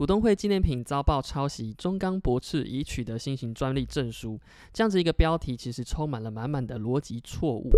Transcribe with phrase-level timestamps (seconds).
[0.00, 4.40] 股东会纪念品遭曝抄袭，中钢驳斥已取得新型专利证书。
[4.72, 7.70] 这样子一个标题，其实充满了满满的逻辑错误。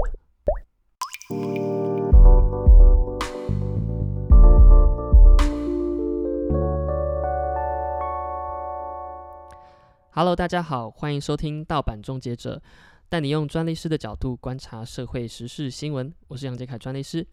[10.12, 12.62] Hello，大家好，欢迎收听盗版终结者，
[13.08, 16.14] 带你用专利师的角度观察社会时事新闻。
[16.28, 17.26] 我是杨杰凯专利师。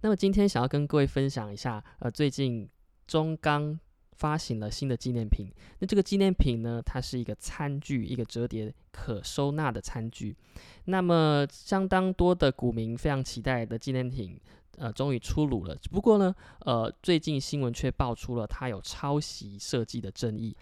[0.00, 2.66] 那么今天想要跟各位分享一下，呃，最近
[3.06, 3.78] 中钢。
[4.20, 10.36] 发行了新的纪念品，那这个纪念品呢，它是一个餐具，一个折叠可收纳的餐具。
[10.84, 14.38] 那么相当多的股民非常期待的纪念品，
[14.76, 15.74] 呃，终于出炉了。
[15.74, 16.34] 只不过呢，
[16.66, 20.54] 呃，最近新闻却爆出了它有抄袭设计的争议。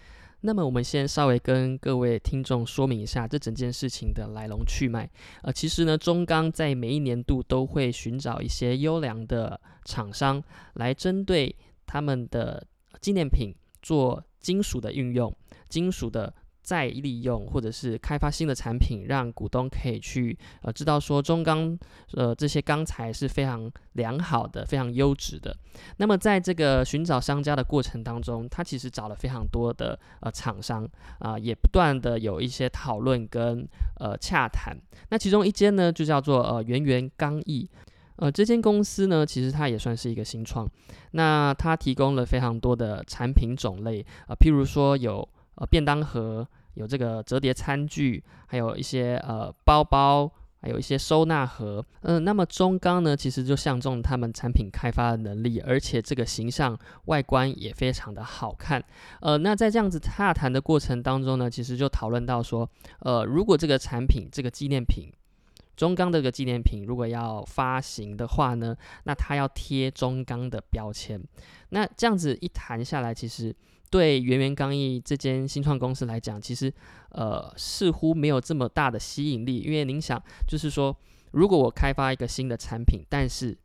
[0.42, 5.10] 那么我们先稍微跟各位听众说明一下这整件事情的来龙去脉。
[5.42, 10.40] 呃，其实呢，中钢在每一年度都会寻找一些优良的厂商
[10.74, 11.52] 来针对
[11.84, 12.64] 他们的。
[13.00, 15.34] 纪念品做金属的运用，
[15.68, 21.78] 金属的再利用，或者是开发新的产品，让股东可以去呃知道说中钢
[22.12, 25.56] 呃这些钢材是非常良好的、非常优质的。
[25.96, 30.86] 那么在这个寻找商家的过程当中，他其实找了非常多的呃厂商
[31.20, 33.66] 啊，也不断的有一些讨论跟
[33.98, 34.76] 呃洽谈。
[35.08, 37.68] 那其中一间呢就叫做呃圆圆钢艺。
[38.18, 40.68] 呃，这间公司呢，其实它也算是一个新创。
[41.12, 50.28] 那它提供了非常多的产品种类啊，譬如说有呃便当盒，有这个折叠餐具，还有一些呃包包，
[50.60, 51.84] 还有一些收纳盒。
[52.02, 58.82] 嗯，那么中钢呢，其实就相中他们产品开发的能力，而且这个形象外观也非常的好看。
[59.20, 65.08] 呃，那在这样子洽谈的过程当中呢，其实就讨论到说，呃，如果这个产品这个纪念品。
[65.78, 71.22] 中钢这个纪念品如果要发行的话呢，那它要贴中钢的标签。
[71.68, 73.54] 那这样子一谈下来，其实
[73.88, 76.72] 对圆圆钢艺这间新创公司来讲，其实
[77.10, 79.60] 呃似乎没有这么大的吸引力。
[79.60, 80.94] 因为您想，就是说，
[81.30, 83.56] 如果我开发一个新的产品，但是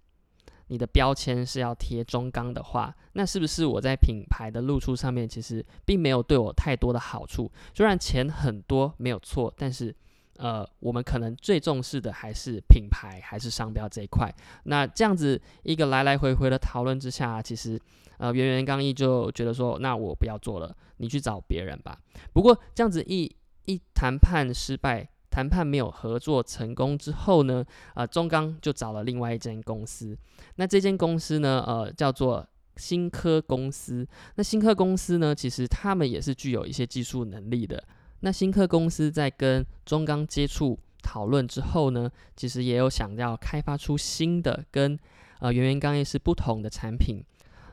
[0.68, 7.52] 你的标签是要贴中钢的话，那是不是我在品牌的露出上面其实并没有对我太多的好处？
[7.74, 9.96] 虽然钱很多没有错，但是。
[10.38, 14.34] 呃，我们可能最重视的还是品牌，还是商标这一块。
[14.64, 17.80] 那这样子一个来来回回的讨论之下，其实
[18.18, 21.98] 呃，圆圆刚毅就觉得说，那我不要做了，你去找别人吧。
[22.34, 23.34] 不过这样子一
[23.66, 27.64] 一谈判失败，谈判没有合作成功之后呢，
[27.96, 30.18] 呃，中钢就找了另外一间公司。
[30.56, 34.08] 那这间公司呢，呃，叫做新科公司。
[34.36, 37.84] 那新科公司呢，其实他们也是具有一些技术能力的。
[38.26, 44.98] 那新科公司在跟中钢接触讨论之后呢，其实也有想要开发出新的跟
[45.40, 47.22] 呃圆圆钢业是不同的产品。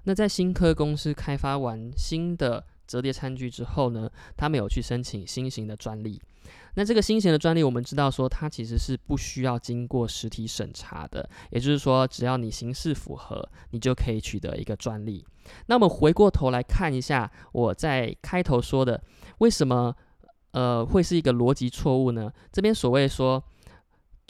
[0.03, 6.21] 那在新科公司开发完新的折叠餐具之后呢，他们有去申请新型的专利。
[6.75, 15.25] 那这个新型的专利，我们知道说它其实是不需要经过实体审查的，也就是说只要你形式符合，你就可以取得一个专利。
[15.67, 19.00] 那么回过头来看一下我在开头说的，
[19.38, 19.94] 为什么？
[20.53, 22.33] 呃，会是一个逻辑错误呢？
[22.50, 23.43] 这边所谓说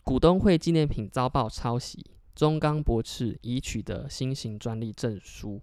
[0.05, 2.05] 股东会纪念品遭曝抄袭，
[2.35, 5.61] 中钢驳斥已取得新型专利证书。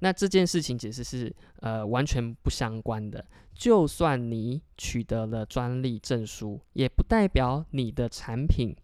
[0.00, 3.24] 那这件事情其实是呃完全不相关的。
[3.54, 8.74] 就算你取得了专利证书，也不代表你的产品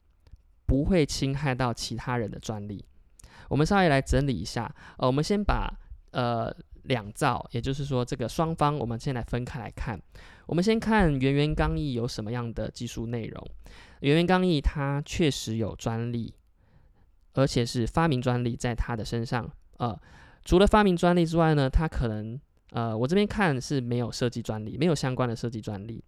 [0.66, 2.84] 不会侵害到其他人的专利。
[3.48, 5.72] 我们稍微来整理一下，呃，我们先把
[6.10, 6.54] 呃。
[6.86, 10.00] 两造，也就是说，这个双方，我们先来分开来看。
[10.46, 13.48] 我们先看圆圆钢艺有什么样的技术内容。
[14.00, 16.34] 圆圆钢艺它确实有专利，
[17.34, 19.50] 而且是发明专利在它的身上。
[19.78, 19.98] 呃，
[20.44, 22.40] 除了发明专利之外呢，它可能
[22.70, 26.02] 呃，我这边看是没有设计专利，没有相关的设计专利。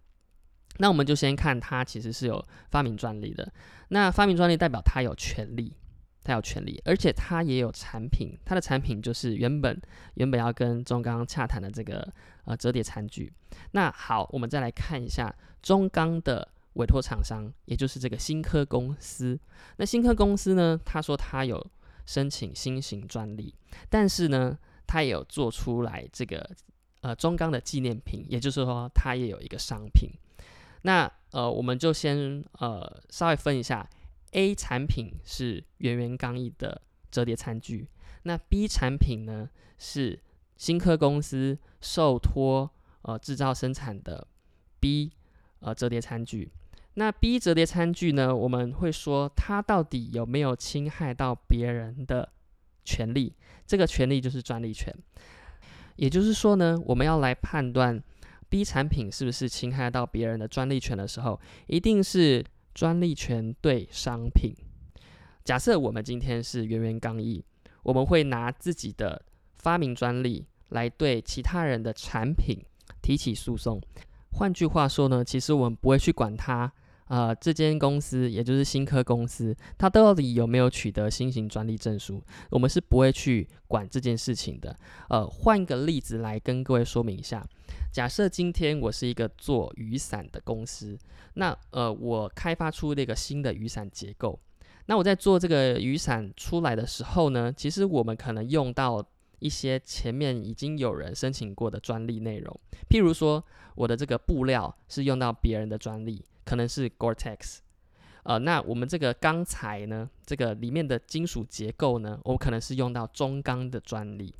[0.78, 3.52] 那我们就先看它其实是有发明专利的。
[3.88, 5.74] 那发明专利代表它有权利。
[6.28, 9.80] 他有权利，而且他也有产品，他的产品就是原本
[10.14, 12.06] 原本要跟中钢洽谈的这个
[12.44, 13.32] 呃折叠餐具。
[13.70, 19.40] 那好，我们再来看一下中钢的委托厂商，也就是这个新科公司。
[19.78, 21.66] 那新科公司呢，他说他有
[22.04, 23.54] 申请新型专利，
[23.88, 26.46] 但是呢，他也有做出来这个
[27.00, 30.10] 呃中钢的纪念品，也就是说，他也有一个商品。
[30.82, 33.88] 那呃，我们就先呃稍微分一下。
[34.32, 36.80] A 产品是圆圆刚毅的
[37.10, 37.88] 折叠餐具，
[38.22, 39.48] 那 B 产品呢
[39.78, 40.20] 是
[40.56, 42.70] 新科公司受托
[43.02, 44.26] 呃制造生产的
[44.80, 45.10] B
[45.60, 46.50] 呃折叠餐具。
[46.94, 52.28] 那 B 折叠餐具呢，我们会说它到底有没有侵害到别人的
[52.84, 53.34] 权利？
[53.66, 54.92] 这个权利就是专利权。
[55.96, 58.02] 也就是说呢，我们要来判断
[58.48, 62.44] B 产品是不是侵害到别人的专利权的时候，一定是
[62.78, 64.54] 专利权对商品。
[65.42, 67.44] 假设我们今天是圆圆刚毅，
[67.82, 69.20] 我们会拿自己的
[69.56, 72.56] 发明专利来对其他人的产品
[73.02, 73.82] 提起诉讼。
[74.30, 76.72] 换句话说呢，其实我们不会去管它。
[77.08, 82.22] 呃，这间公司也就是新科公司，它到底有没有取得新型专利证书？
[82.50, 84.76] 我们是不会去管这件事情的。
[85.08, 87.46] 呃，换个例子来跟各位说明一下。
[87.90, 90.98] 假设今天我是一个做雨伞的公司，
[91.34, 94.38] 那呃，我开发出那个新的雨伞结构。
[94.86, 99.04] 那我在做这个雨伞出来的时候呢，其实我们可能用到
[99.38, 102.60] 一些前面已经有人申请过的专利内容，
[102.90, 103.42] 譬如说
[103.74, 106.24] 我的这个布料是用到别人的专利。
[106.48, 107.58] 可能是 Gore-Tex，
[108.22, 114.34] 呃，那我们这个钢材呢，这个里面的金属结构呢，我们可能是用到中钢的专利。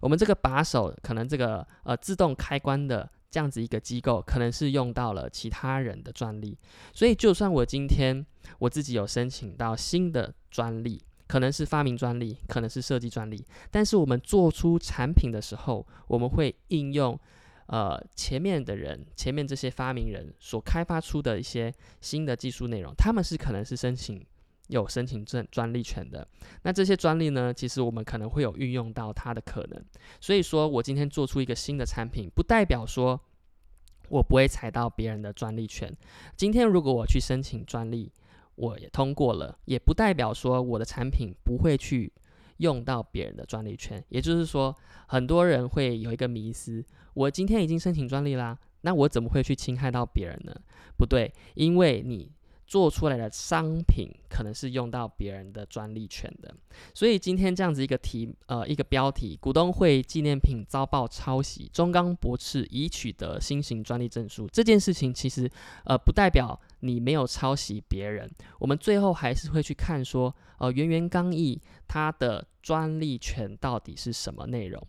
[0.00, 6.58] 我们这个把手，可能这个呃自动开关的这样子一个机构，可能是用到了其他人的专利。
[6.92, 8.26] 所以，就算我今天
[8.58, 17.16] 我自己有申请到新的专利，可能是发明专利，可能是设计专利，但是我们做出产品的时候，我们会应用。
[17.66, 24.22] 呃，前面的人，前面这些发明人所开发出的一些新的技术内容，他们是可能是申请
[24.68, 26.28] 有申请证专利权的。
[26.62, 29.84] 那这些专利呢，其实我们可能会有运用到它的可能。
[30.20, 33.18] 所以说我今天做出一个新的产品，不代表说
[34.10, 35.90] 我不会踩到别人的专利权。
[36.36, 38.12] 今天如果我去申请专利，
[38.56, 42.12] 我也通过了，也不代表说我的产品不会去。
[42.58, 44.74] 用到别人的专利权，也就是说，
[45.06, 46.84] 很多人会有一个迷思：
[47.14, 50.54] 我今天已经申请专利啦，那我怎么会去侵害到别人呢？
[50.96, 52.30] 不对，因为你
[52.74, 56.52] 做出来的商品可能是用到别人的专利权的。
[56.92, 64.48] 所以今天这样子一个题，呃，一个标题：股东会纪念品遭曝抄袭，中钢驳斥已取得新型专利证书。
[64.52, 65.48] 这件事情其实，
[65.84, 68.28] 呃，不代表你没有抄袭别人。
[68.58, 70.34] 我们最后还是会去看说。
[70.58, 74.80] 呃，圆圆刚毅它的专利权到底是什么内容？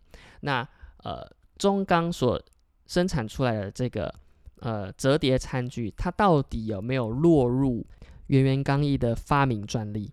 [0.41, 0.65] 那
[1.03, 1.27] 呃，
[1.57, 2.39] 中钢所
[2.85, 4.13] 生产出来的这个
[4.59, 7.85] 呃折叠餐具，它到底有没有落入
[8.27, 10.11] 圆圆刚毅的发明专利？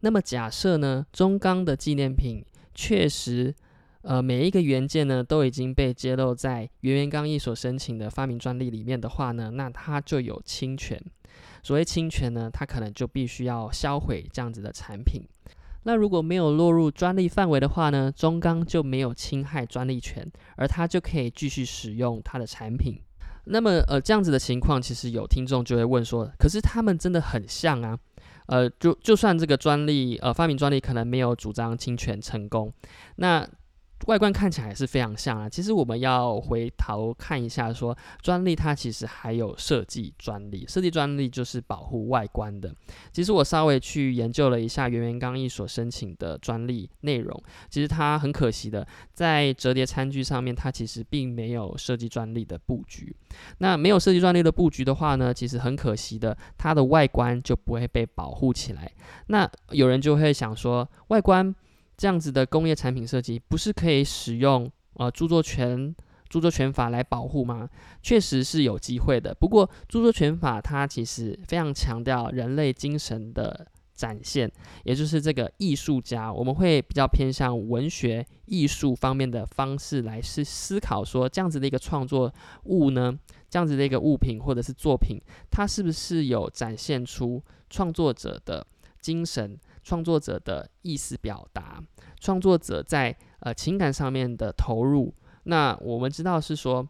[0.00, 2.44] 那么假设呢，中钢的纪念品
[2.74, 3.54] 确实
[4.02, 11.02] 呃每一个元件呢都已经被揭露在圆圆刚毅所申请的发明专利里面的话呢，那它就有侵权。
[11.62, 15.22] 所谓侵权呢，它可能就必须要销毁这样子的产品。
[15.84, 22.98] 那如果没有落入专利范围的话呢，中钢就没有侵害专利权，而它就可以继续使用它的产品。
[23.44, 27.98] 那么，呃，这样子的情况，其实有听众就会问说：，可是他们真的很像啊？
[28.46, 32.72] 呃，就就算这个专利，呃，发明专利可能没有主张侵权成功，
[33.16, 33.48] 那。
[34.06, 42.74] 外观看起来是非常像啊，其实我们要回头看一下，说专利它其实还有设计专利，设计专利就是保护外观的。
[43.12, 53.14] 其实我稍微去研究了一下圆圆刚毅所申请的专利内容，其实它很可惜的，在折叠餐具上面，它其实并没有设计专利的布局。
[53.58, 58.90] 那没有设计专利的布局的话呢，其实很可惜的，它的外观就不会被保护起来。
[59.28, 61.54] 那有人就会想说，外观。
[61.96, 65.94] 这样子的工业产品设计不是可以使用呃著作权
[66.28, 67.68] 著作权法来保护吗？
[68.02, 69.32] 确实是有机会的。
[69.34, 74.50] 不过著作权法它其实非常强调人类精神的展现，
[74.82, 82.32] 也就是这个艺术家，我们会比较偏向文学艺术方面的方式来思思考说，这样子的一个创作
[82.64, 83.16] 物呢，
[83.48, 87.40] 这样子的一个物品或者是作品，它是不是有展现出
[87.70, 88.66] 创作者的
[89.00, 89.56] 精神？
[89.84, 91.80] 创作者的意思表达，
[92.18, 95.14] 创作者在呃情感上面的投入。
[95.44, 96.88] 那我们知道是说，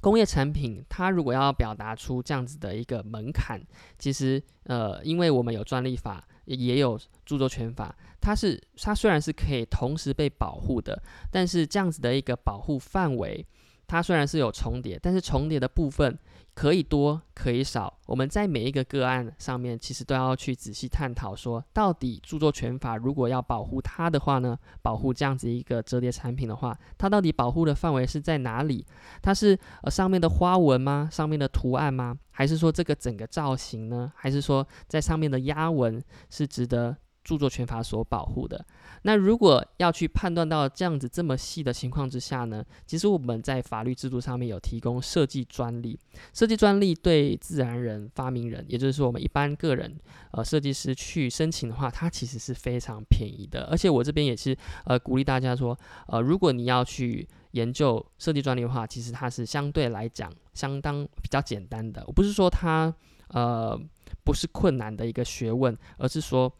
[0.00, 3.60] 工业产品它如果要表达出这样子的一个门槛，
[3.98, 13.44] 其实呃，因为我们有专利法，也有著作权法，它是它虽然是可以同时被保护的，但是这样子的一个保护范围，
[13.88, 16.16] 它虽然是有重叠，但是重叠的部分。
[16.56, 17.98] 可以多，可以少。
[18.06, 28.86] 我们在每一个个案上面，其实都要去仔细探讨，说到底著作权法如果要保护它的话呢，保护这样子一个折叠产品的话，它到底保护的范围是在哪里？
[29.20, 31.10] 它是呃上面的花纹吗？
[31.12, 32.16] 上面的图案吗？
[32.30, 34.10] 还是说这个整个造型呢？
[34.16, 38.64] 还是说在上面的压纹是值得著作权法所保护的。
[39.02, 45.98] 那如果要去判断到这样子这么细的情况之下呢，其实我们在法律制度上面有提供设计专利。
[46.32, 49.98] 设计专利对自然人、发明人，也就是说我们一般个人，
[50.30, 53.64] 呃，设计师去申请的话，它其实是非常便宜的。
[53.70, 62.02] 而且我这边也是呃鼓励大家说，呃，如果你要去研究设计专利的话，其实它是相对来讲相当比较简单的。
[62.06, 62.92] 我不是说它
[63.28, 63.78] 呃
[64.24, 66.52] 不是困难的一个学问，而是说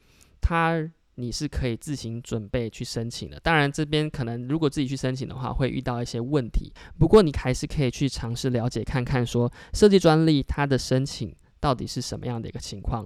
[0.47, 0.93] 它。
[1.19, 3.41] 你是可以自行准备去申请的。
[3.41, 6.71] 当然，这边可能如果自己去申请的话，会遇到一些问题。
[6.99, 13.03] 不过，你还是可以去尝试了解看看，说设计专利它的申请到底是什么样的一个情况。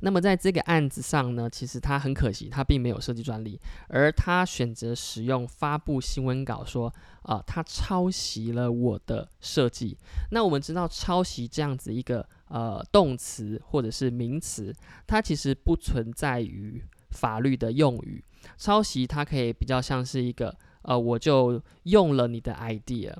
[0.00, 6.90] 那么，在这个案子上呢，其实他很可惜，他并没有设计专利，而他选择使用发布新闻稿说，
[7.24, 9.98] 啊，他抄袭了我的设计。
[10.30, 14.72] 那我们知道，抄袭这样子一个呃动词或者是名词，
[15.06, 16.84] 它其实不存在于。
[17.10, 18.24] 法律的用语，
[18.56, 23.12] 抄袭它可以比较像是一个，呃，我就用了你的 idea，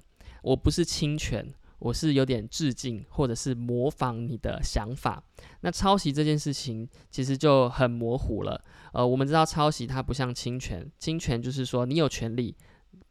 [0.45, 5.21] 我不是侵权，我是有点致敬或者是模仿你的想法。
[5.63, 8.63] 那抄袭这件事情其实就很模糊了。
[8.93, 12.57] 呃，我们知道抄袭它不像侵权，侵权就是说你有权利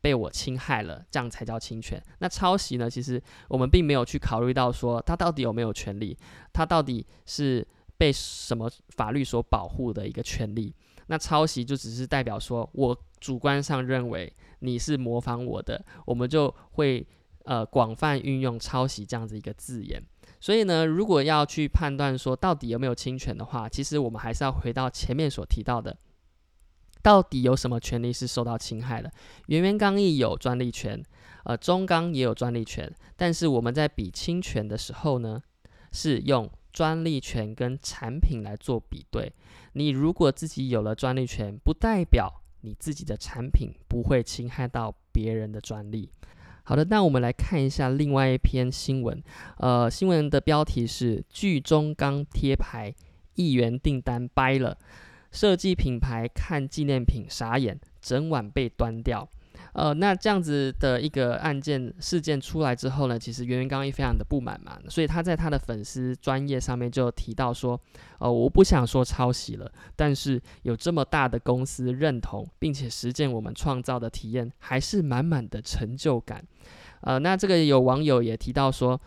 [0.01, 2.01] 被我侵害了，这样才叫侵权。
[2.19, 6.17] 那抄袭呢，其实我们并没有去考虑到说他到底有没有权利，
[6.53, 7.67] 他到底是。
[7.99, 10.73] 被什么法律所保护的一个权利？
[11.07, 17.05] 那抄袭就只是代表说我主观上认为你是模仿我的，我们就会
[17.43, 20.01] 呃广泛运用抄袭这样子一个字眼。
[20.39, 25.93] 所以呢，如果要去判断说到底有没有侵权的话，其实我们还是要回到前面所提到的，
[27.01, 29.11] 到底有什么权利是受到侵害的？
[29.47, 31.03] 圆圆刚毅有专利权，
[31.43, 35.41] 呃，中钢也有专利权，但是我们在比侵权的时候呢，
[35.91, 36.49] 是用。
[36.71, 39.33] 专利权跟产品来做比对，
[39.73, 46.11] 你如果自己有了专利权，不代表你自己的产品不会侵害到别人的专利。
[46.63, 49.21] 好的，那我们来看一下另外一篇新闻，
[49.57, 52.93] 呃，新闻的标题是“剧中钢贴牌，
[53.33, 54.77] 一元订单掰了，
[55.31, 59.27] 设计品牌看纪念品傻眼，整晚被端掉。”
[59.73, 67.79] 呃，那这样子的一个案件事件出来之后呢，其实袁元刚一非常的不满嘛，所以他在他的粉丝专业上面就提到说，
[68.17, 76.43] 呃，我不想说抄袭了，但是有这么大的公司认同并且实践我们创造的体验，还是满满的成就感。
[77.01, 78.99] 呃，那这个有网友也提到说，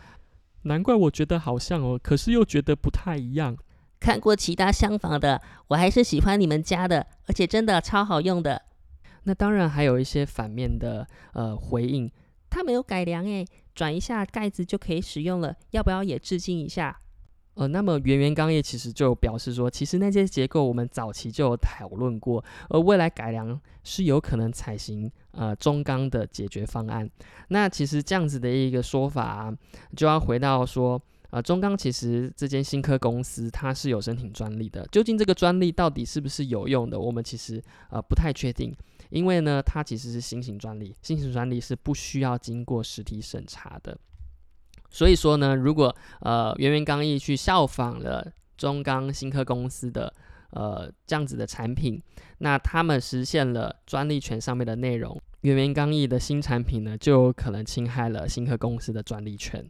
[0.61, 3.57] 难怪我觉得好像哦，可是又觉得不太一样。
[4.03, 8.61] 看过其他厢房的，我还是喜欢你们家的，而且真的超好用的。
[9.23, 12.11] 那当然还有一些反面的呃回应，
[12.49, 16.99] 它没有改良诶，转一下盖子就可以使用了，要不要也致敬一下？
[17.53, 27.09] 呃，那么圆圆钢业其实就表示说，其实那些结构我们早期就有讨论过，而未来改良是有可能采行呃中钢的解决方案。
[27.47, 29.49] 那其实这样子的一个说法，
[29.95, 31.01] 就要回到说。
[31.33, 37.59] 啊，中钢其实这间新科公司它是有申请专利的，究竟这个专利到底是不是有用的，我们其实
[37.89, 38.71] 呃不太确定，
[39.09, 43.97] 因为呢，它其实是新型专利，新型专利是不需要经过实体审查的，
[44.91, 50.13] 所以说呢，如果呃圆圆刚毅去效仿了中钢新科公司的
[50.51, 51.99] 呃这样子的产品，
[52.37, 59.67] 那他们实现了专利权上面的内容，圆圆刚毅的新产品呢就有可能侵害了新科公司的专利权。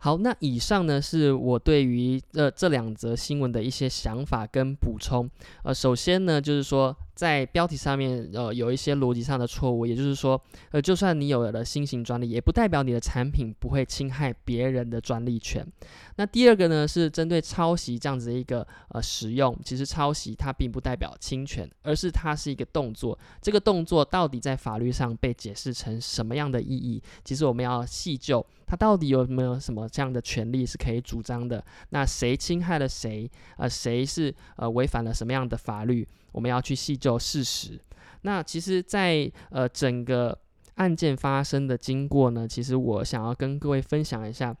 [0.00, 5.30] 好，那以上呢是我对于呃这两则新闻的一些想法跟补充。
[5.62, 6.96] 呃，首先呢，就是说。
[7.20, 15.62] 在标题上面，呃，有一些逻辑上的错误，也就是说，呃，就算你有了新型专利，也不代表你的产品不会侵害别人的专利权。
[16.16, 23.18] 那第二个呢，是针对抄袭这样子的一个呃使用，其实抄袭它并不代表侵权，而是它是一个动作。
[23.42, 27.02] 这个动作到底在法律上被解释成什么样的意义？
[27.22, 31.62] 其实我们要细究，它到底有没有什么这样的权利是可以主张的？
[31.90, 33.30] 那谁侵害了谁？
[33.58, 36.08] 呃，谁是呃违反了什么样的法律？
[36.32, 37.80] 我们要去细究事实。
[38.22, 40.38] 那其实，在呃整个
[40.74, 44.56] 案件发生的经过呢，其实我想要跟各位分享一下。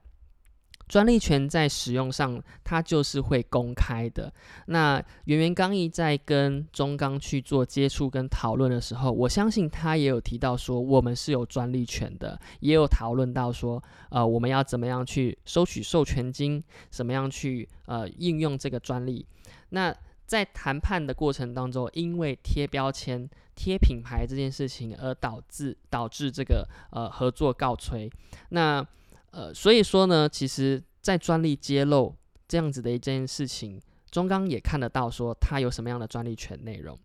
[0.88, 4.32] 专利权在使用上，它就是会公开的。
[4.66, 19.24] 那圆圆刚毅在跟中钢去做接触跟讨论的时候，我相信他也有提到说，我们是有专利权的，也有讨论到说，呃，我们要怎么样去收取授权金，怎么样去呃应用这个专利。
[19.68, 19.96] 那
[20.30, 28.08] 在谈判的过程当中，因为贴标签、贴品牌这件事情而导致导致这个呃合作告吹。
[28.50, 28.86] 那
[29.32, 32.14] 呃，所以说呢，其实，在专利揭露
[32.46, 33.82] 这样子的一件事情
[34.12, 36.96] 中钢也看得到说它有什么样的专利权内容。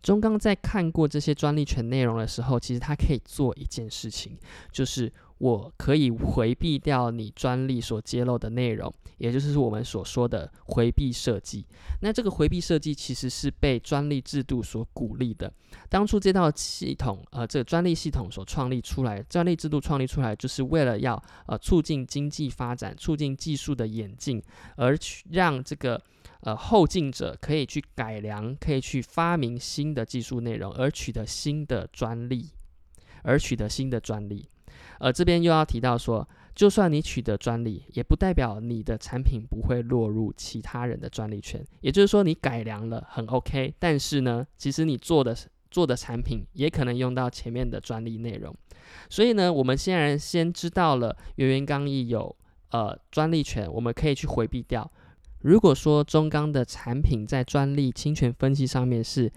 [0.00, 4.38] 中钢在看过这些专利权内容的时候，其实它可以做一件事情，
[4.70, 5.12] 就是
[5.42, 11.66] 我可以回避掉你专利所揭露的内容，也就是我们所说的回避设计。
[12.00, 15.52] 那这个回避设计其实是被专利制度所鼓励的。
[15.88, 24.40] 当初这套系统，呃，这个专利系统所创立出来，专利制度创立出来，就是为了要呃促进经济发展，促进技术的演进，
[24.76, 26.00] 而去让这个。
[26.44, 32.50] 呃，后进者可以去改良，可以去发明新的技术内容，而取得新的专利，
[33.22, 34.48] 而取得新的专利。
[34.98, 41.64] 而这边又要提到说，就算你取得专利，也不代表你的产品不会落入其他人的专利权。
[41.80, 45.36] 也就是说，你改良了很 OK，但是呢，其实你做的
[45.70, 48.54] 做的产品也可能用到前面的专利内容。
[49.08, 52.34] 所以呢，我们现在先知道了圆圆刚毅有
[52.70, 54.90] 呃专利权，我们可以去回避掉。
[55.40, 59.32] 如果说中钢的产品在专利侵权分析上面是，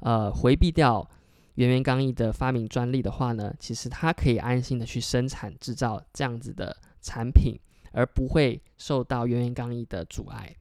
[0.00, 1.06] 呃，回避掉
[1.54, 7.58] 圆圆刚毅的发明专利的话呢，其实它可以安心的去生产制造这样子的产品，
[7.92, 10.56] 而不会受到圆圆刚毅的阻碍。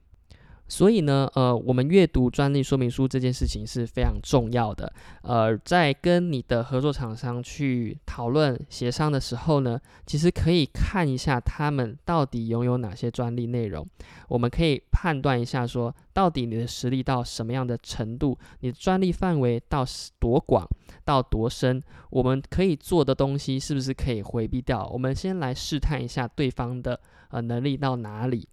[0.70, 4.94] 所以呢，呃，我们阅读专利说明书这件事情是非常重要的。
[5.24, 13.86] 呃，在跟你的合作厂商去讨论协商的时候呢，其实可以看一下他们到底拥有哪些专利内容。
[14.28, 19.84] 我们可以判断一下，说到底你的实力到什么样的程度，你的专利范围到
[20.20, 20.64] 多广
[21.04, 24.88] 到多深，我们可以做的东西是不是可以回避掉？
[24.94, 27.00] 我们先来试探一下对方的
[27.32, 28.48] 呃能力到哪里。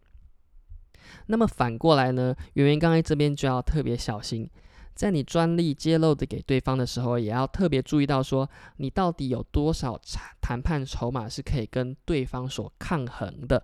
[1.27, 4.49] 那么反过来呢，圆圆刚才这边就要特别小心，
[4.95, 8.49] 在你专利揭露的给对方的时候，也要特别注意到说，
[8.79, 13.63] 你到底有多少谈谈判筹码是可以跟对方所抗衡的。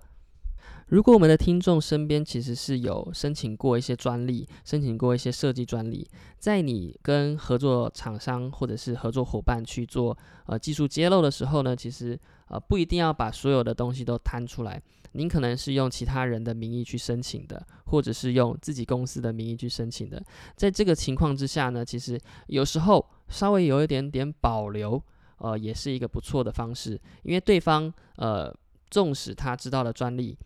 [0.93, 6.07] 如果我们的听众身边其实是有申请过一些专利，申请过一些设计专利，
[6.37, 12.19] 在你跟合作厂商或者是合作伙伴去做呃技术揭露的时候呢，其实
[12.49, 14.79] 呃不一定要把所有的东西都摊出来。
[15.13, 20.23] 您可能是用其他人的名义去申请的，或者是用自己公司的名义去申请的。
[20.57, 25.03] 在这个情况之下呢，其实有时候稍微有一点点保留，
[25.39, 27.01] 呃，也是一个不错的方式。
[27.23, 28.55] 因为对方，呃，
[28.91, 30.37] 纵使他知道了专利，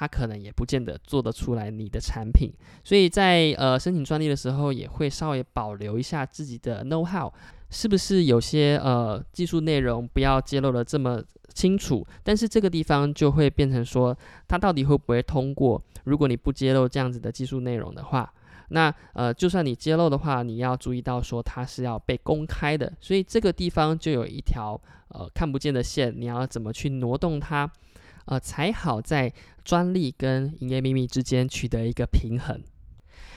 [0.00, 2.50] 他可能也不见得做得出来你的产品。
[2.82, 7.30] 所以在呃申请专利的时候，也会稍微保留一下自己的 know how。
[7.68, 11.22] 是不是有些呃技术内容不要揭露的这么
[11.52, 12.04] 清楚？
[12.24, 14.16] 但是这个地方就会变成说，
[14.48, 15.80] 它到底会不会通过？
[16.04, 18.32] 如果你不揭露这样子的技术内容的话，
[18.70, 27.70] 那呃就算你揭露的话，你要注意到说它是要被公开的，所以这个地方就有一条呃看不见的线，你要怎么去挪动它，
[28.26, 29.32] 呃才好在
[29.64, 32.60] 专利跟营业秘密之间取得一个平衡。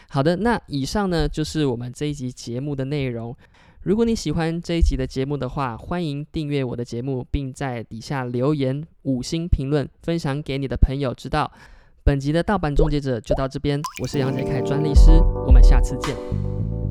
[0.10, 3.36] 好的，那以上呢就是我们这一集节目的内容。
[3.82, 11.52] 如果你喜欢这一集的节目的话，欢迎订阅我的节目，并在底下留言五星评论，分享给你的朋友知道。
[12.06, 15.12] 本集的盗版终结者就到这边，我是杨杰凯专利师，
[15.48, 16.83] 我们下次见。